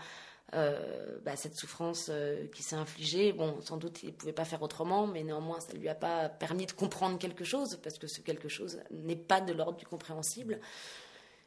bah, 0.51 1.35
cette 1.35 1.55
souffrance 1.55 2.11
qui 2.53 2.61
s'est 2.61 2.75
infligée, 2.75 3.31
bon, 3.31 3.61
sans 3.61 3.77
doute 3.77 4.03
il 4.03 4.07
ne 4.07 4.13
pouvait 4.13 4.33
pas 4.33 4.45
faire 4.45 4.61
autrement, 4.61 5.07
mais 5.07 5.23
néanmoins, 5.23 5.59
ça 5.59 5.73
ne 5.73 5.79
lui 5.79 5.87
a 5.87 5.95
pas 5.95 6.27
permis 6.29 6.65
de 6.65 6.73
comprendre 6.73 7.17
quelque 7.17 7.43
chose, 7.43 7.79
parce 7.81 7.97
que 7.97 8.07
ce 8.07 8.21
quelque 8.21 8.49
chose 8.49 8.79
n'est 8.91 9.15
pas 9.15 9.39
de 9.39 9.53
l'ordre 9.53 9.77
du 9.77 9.85
compréhensible. 9.85 10.59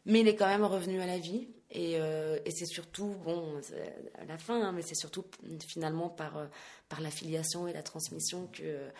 Mais 0.06 0.20
il 0.20 0.28
est 0.28 0.36
quand 0.36 0.46
même 0.46 0.64
revenu 0.64 1.00
à 1.00 1.06
la 1.06 1.18
vie. 1.18 1.48
Et, 1.70 1.98
euh, 1.98 2.38
c'est 2.50 2.66
surtout, 2.66 3.16
bon, 3.24 3.60
à 4.18 4.24
la 4.26 4.38
fin, 4.38 4.60
hein, 4.62 4.72
mais 4.72 4.82
c'est 4.82 4.94
surtout 4.94 5.24
finalement 5.66 6.08
par, 6.08 6.36
euh, 6.36 6.46
par 6.88 7.00
la 7.00 7.10
filiation 7.10 7.66
et 7.66 7.72
la 7.72 7.82
transmission 7.82 8.46
qu'il 8.48 8.92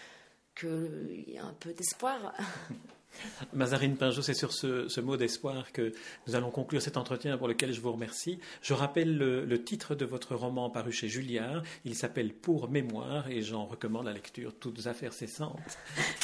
que 0.54 1.12
y 1.28 1.38
a 1.38 1.44
un 1.44 1.54
peu 1.54 1.72
d'espoir. 1.72 2.34
Mazarine 3.52 3.96
Pinjot, 3.96 4.22
c'est 4.22 4.34
sur 4.34 4.52
ce, 4.52 5.00
mot 5.00 5.16
d'espoir 5.16 5.72
que 5.72 5.92
nous 6.26 6.34
allons 6.34 6.50
conclure 6.50 6.80
cet 6.80 6.96
entretien 6.96 7.36
pour 7.36 7.48
lequel 7.48 7.72
je 7.72 7.80
vous 7.80 7.92
remercie. 7.92 8.38
Je 8.62 8.74
rappelle 8.74 9.16
le, 9.16 9.44
le 9.44 9.64
titre 9.64 9.94
de 9.94 10.04
votre 10.04 10.34
roman 10.34 10.70
paru 10.70 10.92
chez 10.92 11.08
Julliard. 11.08 11.62
Il 11.84 11.94
s'appelle 11.94 12.32
Pour 12.32 12.68
mémoire 12.68 13.28
et 13.28 13.42
j'en 13.42 13.66
recommande 13.66 14.06
la 14.06 14.12
lecture 14.12 14.52
toutes 14.58 14.86
affaires 14.86 15.12
cessantes. 15.12 15.78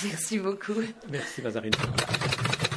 Merci 0.05 0.39
beaucoup. 0.39 0.81
Merci 1.11 1.43
Mazarine 1.43 1.73
Pinjot. 1.73 2.70